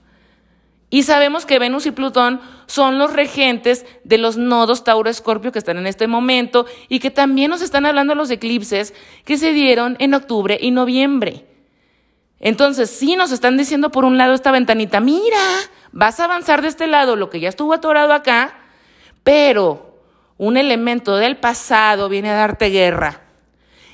Y 0.91 1.05
sabemos 1.05 1.47
que 1.47 1.59
Venus 1.59 1.87
y 1.87 1.91
Plutón 1.91 2.41
son 2.67 2.99
los 2.99 3.13
regentes 3.15 3.87
de 4.05 4.19
los 4.19 4.37
nodos 4.37 4.85
Tauro-Escorpio 4.85 5.51
que 5.51 5.59
están 5.59 5.79
en 5.79 5.87
este 5.87 6.07
momento 6.07 6.67
y 6.91 6.99
que 6.99 7.11
también 7.11 7.51
nos 7.51 7.63
están 7.63 7.87
hablando 7.87 8.15
los 8.15 8.31
eclipses 8.31 8.93
que 9.25 9.39
se 9.39 9.55
dieron 9.55 9.97
en 10.01 10.13
octubre 10.13 10.59
y 10.61 10.71
noviembre. 10.71 11.47
Entonces, 12.41 12.91
sí 12.91 13.17
nos 13.17 13.33
están 13.33 13.57
diciendo 13.57 13.91
por 13.91 14.05
un 14.05 14.19
lado 14.19 14.35
esta 14.35 14.51
ventanita, 14.51 15.01
mira, 15.01 15.39
vas 15.93 16.21
a 16.21 16.25
avanzar 16.25 16.61
de 16.61 16.69
este 16.69 16.87
lado 16.87 17.17
lo 17.17 17.31
que 17.31 17.41
ya 17.41 17.49
estuvo 17.49 17.73
atorado 17.73 18.13
acá, 18.13 18.55
pero 19.25 19.97
un 20.37 20.59
elemento 20.59 21.17
del 21.17 21.39
pasado 21.39 22.11
viene 22.11 22.29
a 22.29 22.35
darte 22.35 22.69
guerra. 22.69 23.22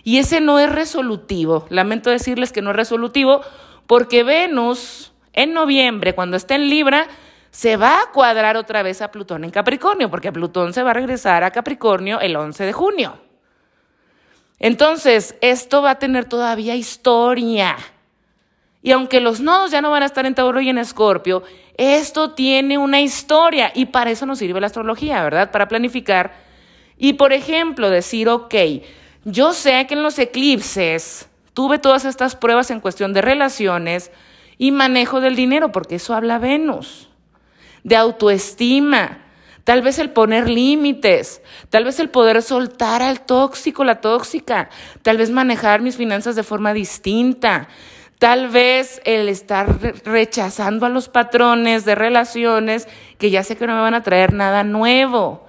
Y 0.05 0.19
ese 0.19 0.41
no 0.41 0.59
es 0.59 0.71
resolutivo. 0.71 1.67
Lamento 1.71 2.11
decirles 2.11 2.53
que 2.53 2.63
no 2.63 2.71
es 2.71 2.77
resolutivo 2.77 3.43
porque 3.87 4.23
Venus 4.23 5.13
en 5.33 5.55
noviembre, 5.55 6.15
cuando 6.15 6.37
esté 6.37 6.55
en 6.55 6.69
Libra, 6.69 7.07
se 7.51 7.77
va 7.77 8.01
a 8.01 8.11
cuadrar 8.13 8.57
otra 8.57 8.83
vez 8.83 9.01
a 9.03 9.11
Plutón 9.11 9.45
en 9.45 9.51
Capricornio, 9.51 10.11
porque 10.11 10.33
Plutón 10.33 10.73
se 10.73 10.83
va 10.83 10.91
a 10.91 10.95
regresar 10.95 11.45
a 11.45 11.51
Capricornio 11.51 12.21
el 12.21 12.37
11 12.37 12.65
de 12.65 12.73
junio. 12.73 13.19
Entonces, 14.59 15.37
esto 15.41 15.83
va 15.83 15.93
a 15.93 15.99
tener 15.99 16.25
todavía 16.25 16.75
historia. 16.75 17.77
Y 18.83 18.93
aunque 18.93 19.21
los 19.21 19.41
nodos 19.41 19.71
ya 19.71 19.81
no 19.81 19.91
van 19.91 20.03
a 20.03 20.07
estar 20.07 20.27
en 20.27 20.35
Tauro 20.35 20.61
y 20.61 20.69
en 20.69 20.79
Escorpio, 20.79 21.43
esto 21.77 22.33
tiene 22.33 22.79
una 22.79 23.01
historia 23.01 23.71
y 23.75 23.87
para 23.87 24.11
eso 24.11 24.27
nos 24.27 24.39
sirve 24.39 24.61
la 24.61 24.67
astrología, 24.67 25.23
¿verdad? 25.23 25.51
Para 25.51 25.69
planificar. 25.69 26.33
Y 26.97 27.15
por 27.15 27.33
ejemplo, 27.33 27.91
decir, 27.91 28.29
ok, 28.29 28.55
yo 29.31 29.53
sé 29.53 29.87
que 29.87 29.95
en 29.95 30.03
los 30.03 30.19
eclipses 30.19 31.29
tuve 31.53 31.79
todas 31.79 32.05
estas 32.05 32.35
pruebas 32.35 32.71
en 32.71 32.81
cuestión 32.81 33.13
de 33.13 33.21
relaciones 33.21 34.11
y 34.57 34.71
manejo 34.73 35.21
del 35.21 35.37
dinero, 35.37 35.71
porque 35.71 35.97
eso 35.97 36.15
habla 36.15 36.39
Venus, 36.39 37.09
de 37.85 37.97
autoestima, 37.97 39.19
tal 39.65 39.83
vez 39.83 39.99
el 39.99 40.11
poner 40.11 40.49
límites, 40.49 41.43
tal 41.69 41.85
vez 41.85 42.01
el 42.01 42.09
poder 42.09 42.43
soltar 42.43 43.03
al 43.03 43.21
tóxico, 43.21 43.85
la 43.85 44.01
tóxica, 44.01 44.71
tal 45.03 45.19
vez 45.19 45.31
manejar 45.31 45.83
mis 45.83 45.97
finanzas 45.97 46.35
de 46.35 46.43
forma 46.43 46.73
distinta, 46.73 47.69
tal 48.19 48.49
vez 48.49 49.01
el 49.05 49.29
estar 49.29 49.79
rechazando 50.05 50.87
a 50.87 50.89
los 50.89 51.09
patrones 51.09 51.85
de 51.85 51.95
relaciones 51.95 52.89
que 53.19 53.31
ya 53.31 53.45
sé 53.45 53.57
que 53.57 53.67
no 53.67 53.75
me 53.75 53.83
van 53.83 53.95
a 53.95 54.03
traer 54.03 54.33
nada 54.33 54.65
nuevo. 54.65 55.48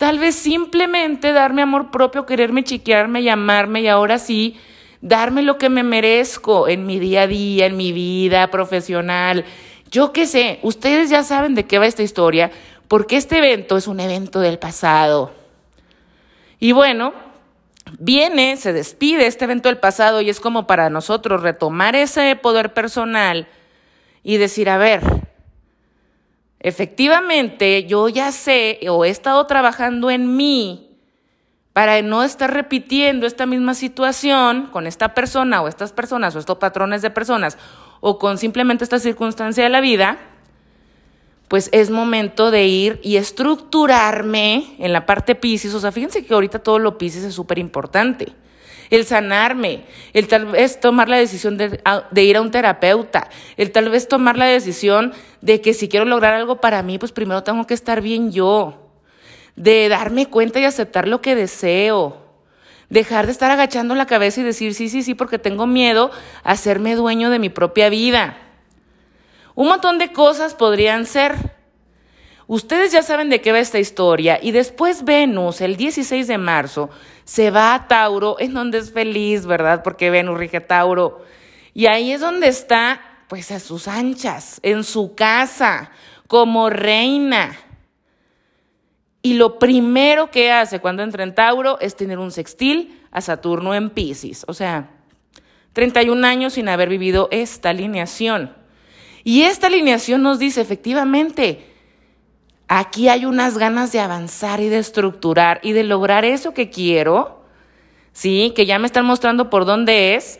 Tal 0.00 0.18
vez 0.18 0.34
simplemente 0.34 1.34
darme 1.34 1.60
amor 1.60 1.90
propio, 1.90 2.24
quererme 2.24 2.64
chiquearme, 2.64 3.22
llamarme 3.22 3.82
y 3.82 3.88
ahora 3.88 4.18
sí, 4.18 4.56
darme 5.02 5.42
lo 5.42 5.58
que 5.58 5.68
me 5.68 5.82
merezco 5.82 6.68
en 6.68 6.86
mi 6.86 6.98
día 6.98 7.24
a 7.24 7.26
día, 7.26 7.66
en 7.66 7.76
mi 7.76 7.92
vida 7.92 8.50
profesional. 8.50 9.44
Yo 9.90 10.14
qué 10.14 10.26
sé, 10.26 10.58
ustedes 10.62 11.10
ya 11.10 11.22
saben 11.22 11.54
de 11.54 11.66
qué 11.66 11.78
va 11.78 11.84
esta 11.84 12.02
historia, 12.02 12.50
porque 12.88 13.18
este 13.18 13.36
evento 13.36 13.76
es 13.76 13.86
un 13.86 14.00
evento 14.00 14.40
del 14.40 14.58
pasado. 14.58 15.32
Y 16.58 16.72
bueno, 16.72 17.12
viene, 17.98 18.56
se 18.56 18.72
despide 18.72 19.26
este 19.26 19.44
evento 19.44 19.68
del 19.68 19.76
pasado 19.76 20.22
y 20.22 20.30
es 20.30 20.40
como 20.40 20.66
para 20.66 20.88
nosotros 20.88 21.42
retomar 21.42 21.94
ese 21.94 22.36
poder 22.36 22.72
personal 22.72 23.48
y 24.22 24.38
decir, 24.38 24.70
a 24.70 24.78
ver, 24.78 25.02
efectivamente 26.60 27.84
yo 27.84 28.08
ya 28.08 28.32
sé 28.32 28.78
o 28.88 29.04
he 29.04 29.10
estado 29.10 29.46
trabajando 29.46 30.10
en 30.10 30.36
mí 30.36 30.90
para 31.72 32.00
no 32.02 32.22
estar 32.22 32.52
repitiendo 32.52 33.26
esta 33.26 33.46
misma 33.46 33.74
situación 33.74 34.68
con 34.72 34.86
esta 34.86 35.14
persona 35.14 35.62
o 35.62 35.68
estas 35.68 35.92
personas 35.92 36.36
o 36.36 36.38
estos 36.38 36.58
patrones 36.58 37.02
de 37.02 37.10
personas 37.10 37.58
o 38.00 38.18
con 38.18 38.38
simplemente 38.38 38.84
esta 38.84 38.98
circunstancia 38.98 39.64
de 39.64 39.70
la 39.70 39.80
vida 39.80 40.18
pues 41.50 41.68
es 41.72 41.90
momento 41.90 42.52
de 42.52 42.66
ir 42.68 43.00
y 43.02 43.16
estructurarme 43.16 44.76
en 44.78 44.92
la 44.92 45.04
parte 45.04 45.34
Pisces. 45.34 45.74
O 45.74 45.80
sea, 45.80 45.90
fíjense 45.90 46.24
que 46.24 46.32
ahorita 46.32 46.60
todo 46.60 46.78
lo 46.78 46.96
Pisces 46.96 47.24
es 47.24 47.34
súper 47.34 47.58
importante. 47.58 48.32
El 48.90 49.06
sanarme, 49.06 49.84
el 50.12 50.26
tal 50.26 50.46
vez 50.46 50.80
tomar 50.80 51.08
la 51.08 51.16
decisión 51.16 51.56
de, 51.56 52.22
ir 52.22 52.36
a 52.36 52.40
un 52.40 52.50
terapeuta, 52.50 53.30
el 53.56 53.70
tal 53.70 53.88
vez 53.88 54.08
tomar 54.08 54.36
la 54.36 54.46
decisión 54.46 55.12
de 55.40 55.60
que 55.60 55.74
si 55.74 55.88
quiero 55.88 56.04
lograr 56.04 56.34
algo 56.34 56.60
para 56.60 56.82
mí, 56.82 56.98
pues 56.98 57.12
primero 57.12 57.44
tengo 57.44 57.66
que 57.66 57.74
estar 57.74 58.00
bien 58.00 58.32
yo, 58.32 58.90
de 59.54 59.88
darme 59.88 60.26
cuenta 60.26 60.58
y 60.58 60.64
aceptar 60.64 61.06
lo 61.06 61.20
que 61.20 61.36
deseo, 61.36 62.16
dejar 62.88 63.26
de 63.26 63.32
estar 63.32 63.50
agachando 63.50 63.94
la 63.94 64.06
cabeza 64.06 64.40
y 64.40 64.44
decir 64.44 64.74
sí, 64.74 64.88
sí, 64.88 65.02
sí, 65.02 65.14
porque 65.14 65.38
tengo 65.38 65.66
miedo 65.66 66.10
a 66.42 66.52
hacerme 66.52 66.96
dueño 66.96 67.30
de 67.30 67.38
mi 67.38 67.48
propia 67.48 67.88
vida. 67.88 68.36
Un 69.54 69.68
montón 69.68 69.98
de 69.98 70.12
cosas 70.12 70.54
podrían 70.54 71.06
ser. 71.06 71.34
Ustedes 72.46 72.90
ya 72.90 73.02
saben 73.02 73.30
de 73.30 73.40
qué 73.40 73.52
va 73.52 73.60
esta 73.60 73.78
historia 73.78 74.40
y 74.42 74.50
después 74.50 75.04
Venus, 75.04 75.60
el 75.60 75.76
16 75.76 76.26
de 76.26 76.36
marzo, 76.36 76.90
se 77.30 77.52
va 77.52 77.74
a 77.74 77.86
Tauro, 77.86 78.34
en 78.40 78.54
donde 78.54 78.78
es 78.78 78.92
feliz, 78.92 79.46
¿verdad? 79.46 79.84
Porque 79.84 80.10
Venus 80.10 80.36
rige 80.36 80.60
Tauro. 80.60 81.24
Y 81.72 81.86
ahí 81.86 82.10
es 82.10 82.20
donde 82.20 82.48
está, 82.48 83.00
pues 83.28 83.52
a 83.52 83.60
sus 83.60 83.86
anchas, 83.86 84.58
en 84.64 84.82
su 84.82 85.14
casa, 85.14 85.92
como 86.26 86.70
reina. 86.70 87.56
Y 89.22 89.34
lo 89.34 89.60
primero 89.60 90.32
que 90.32 90.50
hace 90.50 90.80
cuando 90.80 91.04
entra 91.04 91.22
en 91.22 91.36
Tauro 91.36 91.78
es 91.78 91.94
tener 91.94 92.18
un 92.18 92.32
sextil 92.32 93.00
a 93.12 93.20
Saturno 93.20 93.76
en 93.76 93.90
Pisces. 93.90 94.44
O 94.48 94.52
sea, 94.52 94.90
31 95.72 96.26
años 96.26 96.54
sin 96.54 96.68
haber 96.68 96.88
vivido 96.88 97.28
esta 97.30 97.70
alineación. 97.70 98.56
Y 99.22 99.42
esta 99.42 99.68
alineación 99.68 100.24
nos 100.24 100.40
dice 100.40 100.62
efectivamente, 100.62 101.69
aquí 102.72 103.08
hay 103.08 103.24
unas 103.24 103.58
ganas 103.58 103.90
de 103.90 103.98
avanzar 103.98 104.60
y 104.60 104.68
de 104.68 104.78
estructurar 104.78 105.58
y 105.64 105.72
de 105.72 105.82
lograr 105.82 106.24
eso 106.24 106.54
que 106.54 106.70
quiero, 106.70 107.42
¿sí? 108.12 108.52
Que 108.54 108.64
ya 108.64 108.78
me 108.78 108.86
están 108.86 109.04
mostrando 109.04 109.50
por 109.50 109.64
dónde 109.64 110.14
es 110.14 110.38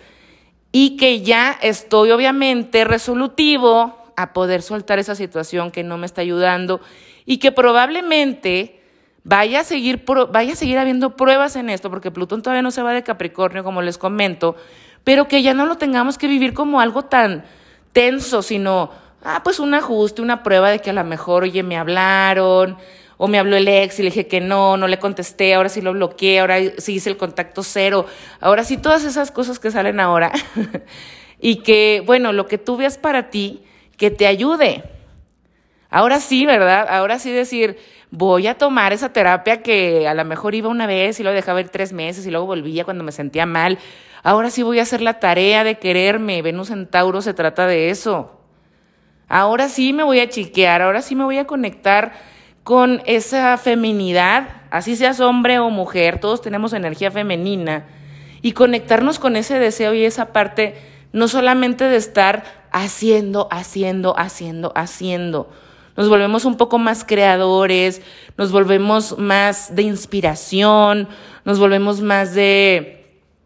y 0.71 0.97
que 0.97 1.23
ya 1.23 1.59
estoy 1.61 2.13
obviamente 2.13 2.85
resolutivo 2.85 3.97
a 4.17 4.33
poder 4.33 4.63
soltar 4.63 5.01
esa 5.01 5.17
situación 5.17 5.73
que 5.73 5.83
no 5.83 5.99
me 5.99 6.07
está 6.07 6.21
ayudando 6.21 6.81
y 7.27 7.39
que 7.39 7.51
probablemente 7.51 8.81
vaya 9.25 9.61
a 9.61 9.65
seguir, 9.65 10.05
vaya 10.31 10.53
a 10.53 10.57
seguir 10.57 10.79
habiendo 10.79 11.17
pruebas 11.17 11.57
en 11.57 11.69
esto, 11.69 11.91
porque 11.91 12.13
Plutón 12.13 12.43
todavía 12.43 12.63
no 12.63 12.71
se 12.71 12.83
va 12.83 12.93
de 12.93 13.03
Capricornio, 13.03 13.65
como 13.65 13.83
les 13.83 13.99
comento, 13.99 14.55
pero 15.03 15.27
que 15.27 15.43
ya 15.43 15.53
no 15.53 15.67
lo 15.67 15.79
tengamos 15.79 16.17
que 16.17 16.29
vivir 16.29 16.55
como 16.55 16.81
algo 16.81 17.03
tan 17.03 17.45
tenso, 17.93 18.43
sino, 18.43 18.93
ah, 19.23 19.43
pues 19.43 19.61
un 19.61 19.75
ajuste, 19.75 20.23
una 20.23 20.43
prueba 20.43 20.71
de 20.71 20.81
que 20.81 20.91
a 20.91 20.93
lo 20.93 21.05
mejor, 21.05 21.45
oye, 21.45 21.63
me 21.63 21.77
hablaron, 21.77 22.77
o 23.23 23.29
me 23.29 23.39
habló 23.39 23.57
el 23.57 23.69
ex 23.69 23.99
y 23.99 24.03
le 24.03 24.09
dije 24.09 24.27
que 24.27 24.41
no, 24.41 24.79
no 24.79 24.89
le 24.89 24.99
contesté, 24.99 25.53
ahora 25.53 25.69
sí 25.69 25.83
lo 25.83 25.93
bloqueé, 25.93 26.41
ahora 26.41 26.57
sí 26.79 26.95
hice 26.95 27.11
el 27.11 27.19
contacto 27.19 27.63
cero, 27.63 28.07
ahora 28.41 28.65
sí 28.65 28.79
todas 28.79 29.05
esas 29.05 29.31
cosas 29.31 29.59
que 29.59 29.71
salen 29.71 30.01
ahora. 30.01 30.33
y 31.39 31.57
que, 31.57 32.03
bueno, 32.07 32.33
lo 32.33 32.47
que 32.47 32.57
tú 32.57 32.79
veas 32.79 32.97
para 32.97 33.29
ti, 33.29 33.63
que 33.99 34.11
te 34.11 34.27
ayude. 34.27 34.85
Ahora 35.91 36.19
sí, 36.21 36.47
¿verdad? 36.47 36.87
Ahora 36.89 37.19
sí 37.19 37.31
decir, 37.31 37.77
voy 38.11 38.47
a 38.47 38.57
tomar 38.57 38.95
esa 38.95 39.13
terapia 39.13 39.61
que 39.61 40.09
a 40.09 40.15
lo 40.15 40.25
mejor 40.25 40.55
iba 40.55 40.71
una 40.71 40.87
vez 40.87 41.21
y 41.21 41.23
lo 41.23 41.33
dejaba 41.33 41.61
ir 41.61 41.69
tres 41.69 41.93
meses 41.93 42.27
y 42.27 42.31
luego 42.31 42.47
volvía 42.47 42.85
cuando 42.85 43.05
me 43.05 43.13
sentía 43.13 43.45
mal. 43.45 43.79
Ahora 44.23 44.49
sí 44.49 44.63
voy 44.63 44.79
a 44.79 44.83
hacer 44.83 45.03
la 45.03 45.21
tarea 45.21 45.63
de 45.63 45.79
quererme. 45.79 46.41
Venus 46.41 46.71
en 46.71 46.87
Tauro 46.87 47.21
se 47.21 47.35
trata 47.35 47.67
de 47.67 47.91
eso. 47.91 48.40
Ahora 49.31 49.71
sí 49.71 49.95
me 49.95 50.03
voy 50.03 50.21
a 50.21 50.29
chiquear, 50.29 50.83
ahora 50.83 51.01
sí 51.01 51.15
me 51.15 51.25
voy 51.25 51.39
a 51.39 51.47
conectar 51.47 52.13
con 52.65 53.01
esa 53.07 53.57
feminidad, 53.57 54.49
así 54.71 54.97
seas 54.97 55.21
hombre 55.21 55.59
o 55.59 55.71
mujer, 55.71 56.21
todos 56.21 56.43
tenemos 56.43 56.75
energía 56.75 57.11
femenina, 57.11 57.87
y 58.43 58.53
conectarnos 58.53 59.19
con 59.19 59.37
ese 59.37 59.59
deseo 59.59 59.95
y 59.95 60.05
esa 60.05 60.33
parte, 60.33 60.75
no 61.13 61.29
solamente 61.29 61.85
de 61.85 61.97
estar 61.97 62.45
haciendo, 62.73 63.49
haciendo, 63.51 64.19
haciendo, 64.19 64.73
haciendo. 64.77 65.49
Nos 65.97 66.09
volvemos 66.11 66.45
un 66.45 66.57
poco 66.57 66.79
más 66.79 67.05
creadores, 67.05 68.03
nos 68.37 68.53
volvemos 68.53 69.19
más 69.19 69.75
de 69.75 69.83
inspiración, 69.83 71.09
nos 71.45 71.59
volvemos 71.59 72.03
más 72.03 72.35
de 72.35 73.01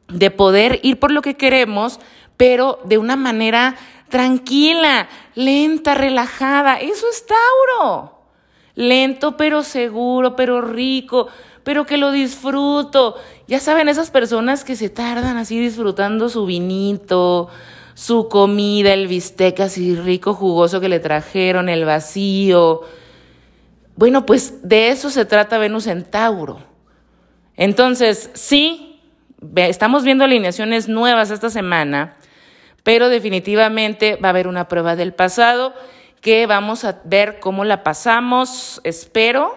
de 0.09 0.31
poder 0.31 0.81
ir 0.83 0.99
por 0.99 1.11
lo 1.11 1.23
que 1.23 1.35
queremos, 1.35 2.01
pero 2.37 2.79
de 2.85 2.99
una 2.99 3.17
manera 3.17 3.77
tranquila, 4.09 5.09
lenta, 5.35 5.95
relajada. 5.95 6.77
Eso 6.77 7.07
es 7.11 7.27
Tauro. 7.27 8.23
Lento, 8.75 9.37
pero 9.37 9.63
seguro, 9.63 10.35
pero 10.35 10.61
rico, 10.61 11.29
pero 11.63 11.87
que 11.87 11.97
lo 11.97 12.11
disfruto. 12.11 13.17
Ya 13.47 13.61
saben, 13.61 13.89
esas 13.89 14.11
personas 14.11 14.65
que 14.65 14.77
se 14.77 14.89
tardan 14.89 15.37
así 15.37 15.59
disfrutando 15.59 16.29
su 16.29 16.45
vinito, 16.47 17.49
su 17.95 18.29
comida, 18.29 18.93
el 18.93 19.07
bistec 19.07 19.61
así 19.61 19.95
rico, 19.95 20.35
jugoso 20.35 20.81
que 20.81 20.89
le 20.89 20.99
trajeron, 20.99 21.69
el 21.69 21.85
vacío. 21.85 22.83
Bueno, 23.97 24.27
pues 24.27 24.69
de 24.69 24.89
eso 24.89 25.11
se 25.11 25.25
trata 25.25 25.59
Venus 25.59 25.87
en 25.87 26.05
Tauro. 26.05 26.59
Entonces, 27.57 28.31
sí, 28.35 29.01
estamos 29.55 30.03
viendo 30.03 30.25
alineaciones 30.25 30.89
nuevas 30.89 31.31
esta 31.31 31.51
semana, 31.51 32.17
pero 32.85 33.09
definitivamente 33.09 34.17
va 34.17 34.29
a 34.29 34.31
haber 34.31 34.47
una 34.47 34.69
prueba 34.69 34.95
del 34.95 35.13
pasado 35.13 35.75
que 36.21 36.47
vamos 36.47 36.85
a 36.85 37.01
ver 37.05 37.41
cómo 37.41 37.65
la 37.65 37.83
pasamos. 37.83 38.81
Espero 38.85 39.57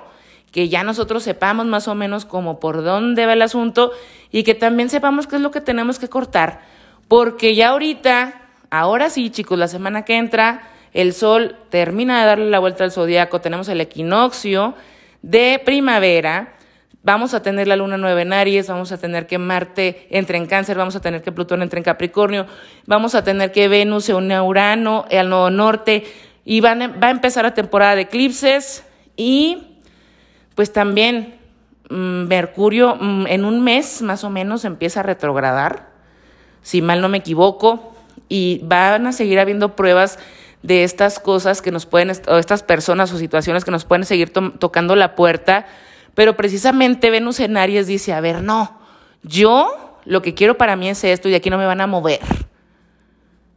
que 0.52 0.70
ya 0.70 0.84
nosotros 0.84 1.24
sepamos 1.24 1.68
más 1.68 1.88
o 1.88 1.94
menos 1.94 2.26
cómo 2.26 2.60
por 2.60 2.84
dónde 2.84 3.26
va 3.26 3.34
el 3.34 3.42
asunto 3.44 3.92
y 4.32 4.44
que 4.44 4.56
también 4.56 4.90
sepamos 4.90 5.28
qué 5.28 5.36
es 5.36 5.42
lo 5.42 5.52
que 5.52 5.62
tenemos 5.62 6.00
que 6.00 6.10
cortar, 6.10 6.62
porque 7.08 7.54
ya 7.54 7.70
ahorita 7.70 8.42
ahora 8.70 9.10
sí, 9.10 9.30
chicos, 9.30 9.58
la 9.58 9.68
semana 9.68 10.04
que 10.04 10.18
entra, 10.18 10.70
el 10.94 11.14
Sol 11.14 11.56
termina 11.70 12.20
de 12.20 12.26
darle 12.26 12.50
la 12.50 12.60
vuelta 12.60 12.84
al 12.84 12.92
zodiaco, 12.92 13.40
tenemos 13.40 13.70
el 13.70 13.82
equinoccio 13.82 14.74
de 15.22 15.62
primavera. 15.64 16.57
Vamos 17.08 17.34
a 17.34 17.42
tener 17.42 17.70
la 17.70 17.78
luna 17.78 17.96
nueva 17.96 18.22
en 18.22 18.34
Aries, 18.34 18.68
vamos 18.68 18.92
a 18.92 18.98
tener 18.98 19.28
que 19.28 19.38
Marte 19.38 20.08
entre 20.10 20.38
en 20.38 20.46
Cáncer, 20.46 20.76
vamos 20.76 20.98
a 20.98 21.00
tener 21.00 21.22
que 21.22 21.32
Plutón 21.32 21.62
entre 21.62 21.80
en 21.80 21.86
Capricornio, 21.86 22.48
vamos 22.86 23.16
a 23.16 23.24
tener 23.24 23.54
que 23.54 23.70
Venus 23.70 24.04
se 24.04 24.14
une 24.14 24.36
a 24.36 24.44
Urano 24.44 25.06
al 25.10 25.30
Nuevo 25.30 25.50
Norte 25.50 26.04
y 26.44 26.60
va 26.60 26.72
a 26.72 27.10
empezar 27.10 27.46
la 27.46 27.54
temporada 27.54 27.96
de 27.96 28.02
eclipses 28.02 28.84
y 29.16 29.80
pues 30.54 30.74
también 30.74 31.36
mm, 31.90 32.28
Mercurio 32.28 32.98
mm, 33.00 33.28
en 33.28 33.46
un 33.46 33.64
mes 33.64 34.02
más 34.02 34.26
o 34.26 34.30
menos 34.30 34.66
empieza 34.66 35.00
a 35.00 35.04
retrogradar, 35.04 35.88
si 36.62 36.82
mal 36.82 37.00
no 37.00 37.08
me 37.08 37.20
equivoco, 37.20 37.96
y 38.28 38.60
van 38.66 39.08
a 39.08 39.14
seguir 39.14 39.40
habiendo 39.40 39.78
pruebas 39.78 40.20
de 40.62 40.84
estas 40.84 41.20
cosas 41.20 41.62
que 41.62 41.72
nos 41.72 41.86
pueden, 41.86 42.12
o 42.28 42.36
estas 42.36 42.64
personas 42.64 43.14
o 43.14 43.18
situaciones 43.18 43.64
que 43.64 43.72
nos 43.72 43.86
pueden 43.86 44.04
seguir 44.04 44.34
tocando 44.34 44.98
la 44.98 45.16
puerta, 45.16 45.68
pero 46.18 46.36
precisamente 46.36 47.12
Venus 47.12 47.40
en 47.40 47.58
Aries 47.58 47.86
dice, 47.86 48.12
a 48.12 48.22
ver, 48.22 48.42
no, 48.42 48.80
yo 49.22 50.00
lo 50.04 50.24
que 50.24 50.34
quiero 50.34 50.58
para 50.58 50.76
mí 50.76 50.90
es 50.90 51.04
esto 51.04 51.30
y 51.30 51.36
aquí 51.36 51.52
no 51.52 51.60
me 51.60 51.68
van 51.68 51.80
a 51.80 51.86
mover. 51.86 52.22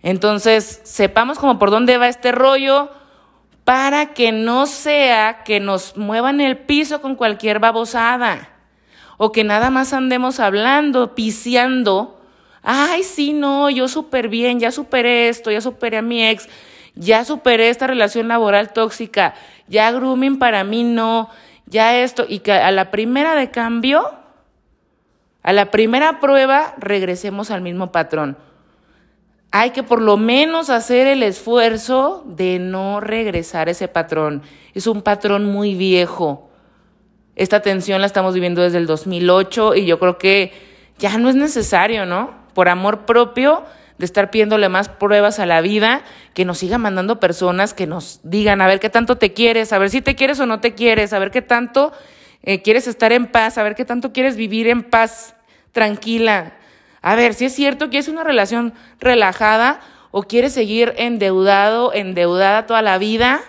Entonces, 0.03 0.83
sepamos 0.85 1.39
como 1.39 1.59
por 1.59 1.71
dónde 1.71 1.97
va 1.97 2.07
este 2.09 2.33
rollo 2.33 2.91
para 3.65 4.13
que 4.13 4.31
no 4.31 4.67
sea 4.67 5.43
que 5.43 5.59
nos 5.59 5.97
muevan 5.97 6.43
el 6.43 6.59
piso 6.59 7.01
con 7.01 7.15
cualquier 7.15 7.61
babosada 7.61 8.51
o 9.17 9.33
que 9.33 9.43
nada 9.43 9.71
más 9.71 9.95
andemos 9.95 10.39
hablando, 10.39 11.15
piciando 11.15 12.21
Ay, 12.63 13.05
sí, 13.05 13.33
no, 13.33 13.71
yo 13.71 13.89
súper 13.89 14.29
bien, 14.29 14.61
ya 14.61 14.71
superé 14.71 15.31
esto, 15.31 15.51
ya 15.51 15.63
superé 15.63 15.97
a 15.97 16.03
mi 16.03 16.29
ex, 16.29 16.47
ya 16.95 17.25
superé 17.25 17.71
esta 17.71 17.87
relación 17.87 18.29
laboral 18.29 18.75
tóxica, 18.75 19.35
ya 19.67 19.91
grooming 19.93 20.39
para 20.39 20.63
mí 20.63 20.83
no, 20.83 21.31
ya 21.71 21.99
esto, 21.99 22.27
y 22.29 22.41
que 22.41 22.53
a 22.53 22.71
la 22.71 22.91
primera 22.91 23.35
de 23.35 23.51
cambio, 23.51 24.11
a 25.43 25.53
la 25.53 25.71
primera 25.71 26.21
prueba, 26.21 26.75
regresemos 26.79 27.51
al 27.51 27.63
mismo 27.63 27.93
patrón. 27.93 28.37
Hay 29.53 29.71
que 29.71 29.83
por 29.83 30.01
lo 30.01 30.17
menos 30.17 30.71
hacer 30.71 31.07
el 31.07 31.23
esfuerzo 31.23 32.23
de 32.27 32.59
no 32.59 33.01
regresar 33.01 33.69
ese 33.69 33.89
patrón. 33.89 34.43
Es 34.75 34.87
un 34.87 35.03
patrón 35.03 35.47
muy 35.47 35.75
viejo. 35.75 36.51
Esta 37.35 37.61
tensión 37.61 38.01
la 38.01 38.07
estamos 38.07 38.35
viviendo 38.35 38.63
desde 38.63 38.79
el 38.79 38.87
2008 38.87 39.75
y 39.77 39.87
yo 39.87 39.99
creo 39.99 40.19
que 40.19 40.53
ya 40.99 41.17
no 41.19 41.31
es 41.31 41.35
necesario, 41.35 42.05
¿no? 42.05 42.41
por 42.55 42.69
amor 42.69 43.07
propio 43.07 43.65
de 44.01 44.07
estar 44.07 44.31
pidiéndole 44.31 44.69
más 44.69 44.89
pruebas 44.89 45.39
a 45.39 45.47
la 45.47 45.61
vida, 45.61 46.03
que 46.35 46.45
nos 46.45 46.59
siga 46.59 46.79
mandando 46.79 47.21
personas 47.21 47.75
que 47.75 47.87
nos 47.87 48.21
digan 48.25 48.63
a 48.63 48.67
ver 48.67 48.81
qué 48.81 48.89
tanto 48.89 49.17
te 49.17 49.35
quieres, 49.35 49.73
a 49.73 49.79
ver 49.79 49.91
si 49.91 50.01
te 50.01 50.17
quieres 50.17 50.41
o 50.41 50.47
no 50.47 50.59
te 50.59 50.75
quieres, 50.75 51.13
a 51.13 51.19
ver 51.19 51.31
qué 51.31 51.43
tanto 51.43 51.93
eh, 52.43 52.63
quieres 52.63 52.89
estar 52.89 53.13
en 53.13 53.27
paz, 53.27 53.59
a 53.59 53.63
ver 53.63 53.75
qué 53.75 53.85
tanto 53.85 54.13
quieres 54.13 54.37
vivir 54.37 54.69
en 54.69 54.83
paz, 54.83 55.37
tranquila. 55.73 56.55
A 57.03 57.15
ver 57.15 57.35
si 57.35 57.45
es 57.45 57.55
cierto 57.55 57.91
que 57.91 57.99
es 57.99 58.09
una 58.09 58.25
relación 58.25 58.73
relajada 58.99 59.81
o 60.11 60.23
quieres 60.23 60.55
seguir 60.55 60.95
endeudado, 60.97 61.93
endeudada 61.93 62.67
toda 62.67 62.81
la 62.81 62.97
vida. 62.97 63.43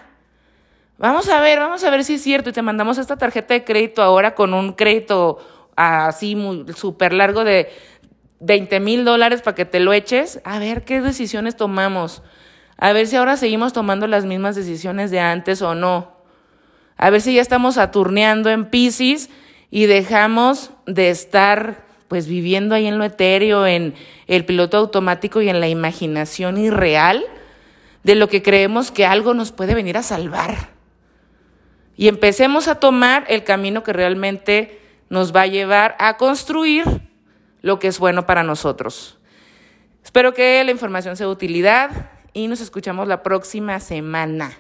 Vamos 0.98 1.30
a 1.30 1.40
ver, 1.40 1.60
vamos 1.60 1.84
a 1.86 1.90
ver 1.90 2.04
si 2.04 2.16
es 2.16 2.22
cierto 2.22 2.50
y 2.50 2.54
te 2.54 2.62
mandamos 2.62 2.98
esta 2.98 3.16
tarjeta 3.16 3.54
de 3.54 3.64
crédito 3.64 4.04
ahora 4.04 4.36
con 4.36 4.54
un 4.54 4.74
crédito 4.74 5.40
así 5.78 6.38
súper 6.76 7.14
largo 7.14 7.44
de 7.44 7.70
20 8.42 8.80
mil 8.80 9.06
dólares 9.06 9.42
para 9.42 9.56
que 9.56 9.66
te 9.66 9.80
lo 9.80 9.94
eches, 9.94 10.42
a 10.44 10.60
ver 10.60 10.84
qué 10.84 11.00
decisiones 11.00 11.56
tomamos. 11.56 12.24
A 12.78 12.92
ver 12.94 13.08
si 13.08 13.16
ahora 13.16 13.38
seguimos 13.38 13.74
tomando 13.74 14.08
las 14.08 14.26
mismas 14.26 14.56
decisiones 14.56 15.12
de 15.12 15.20
antes 15.20 15.62
o 15.62 15.76
no. 15.76 16.12
A 16.98 17.10
ver 17.12 17.22
si 17.22 17.36
ya 17.36 17.42
estamos 17.42 17.76
saturneando 17.76 18.50
en 18.50 18.66
Pisces 18.66 19.30
y 19.70 19.86
dejamos 19.86 20.72
de 20.88 21.10
estar 21.12 21.86
pues 22.08 22.28
viviendo 22.28 22.76
ahí 22.76 22.88
en 22.88 22.98
lo 22.98 23.06
etéreo, 23.06 23.66
en 23.66 23.94
el 24.28 24.44
piloto 24.44 24.78
automático 24.78 25.42
y 25.42 25.48
en 25.48 25.60
la 25.60 25.70
imaginación 25.70 26.58
irreal 26.58 27.24
de 28.04 28.16
lo 28.16 28.28
que 28.28 28.42
creemos 28.42 28.92
que 28.92 29.06
algo 29.06 29.34
nos 29.34 29.52
puede 29.52 29.76
venir 29.76 29.98
a 29.98 30.04
salvar. 30.04 30.70
Y 31.96 32.08
empecemos 32.08 32.68
a 32.68 32.76
tomar 32.76 33.26
el 33.30 33.44
camino 33.44 33.84
que 33.84 33.94
realmente 33.94 34.80
nos 35.10 35.36
va 35.36 35.44
a 35.44 35.48
llevar 35.48 35.96
a 36.00 36.18
construir 36.18 37.11
lo 37.62 37.80
que 37.80 37.88
es 37.88 38.00
bueno 38.00 38.26
para 38.26 38.44
nosotros. 38.44 39.18
Espero 40.04 40.34
que 40.34 40.64
la 40.64 40.72
información 40.72 41.16
sea 41.16 41.28
de 41.28 41.34
utilidad 41.34 42.12
y 42.34 42.48
nos 42.48 42.62
escuchamos 42.62 43.08
la 43.08 43.24
próxima 43.24 43.80
semana. 43.80 44.58